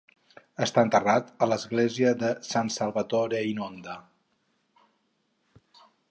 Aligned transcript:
Està 0.65 0.83
enterrat 0.87 1.27
a 1.45 1.47
l'església 1.49 2.13
de 2.23 2.31
San 2.47 2.71
Salvatore 2.75 3.41
in 3.49 3.61
Onda. 3.67 4.01